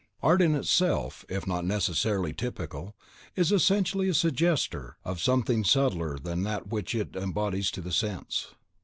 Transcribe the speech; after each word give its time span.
Art 0.23 0.41
in 0.41 0.55
itself, 0.55 1.25
if 1.29 1.45
not 1.45 1.63
necessarily 1.63 2.33
typical, 2.33 2.95
is 3.35 3.51
essentially 3.51 4.09
a 4.09 4.15
suggester 4.15 4.97
of 5.05 5.21
something 5.21 5.63
subtler 5.63 6.17
than 6.17 6.41
that 6.41 6.69
which 6.69 6.95
it 6.95 7.15
embodies 7.15 7.69
to 7.69 7.81
the 7.81 7.91
sense. 7.93 8.47